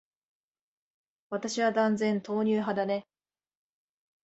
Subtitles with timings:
[1.29, 3.05] 私は断然、豆乳派だね。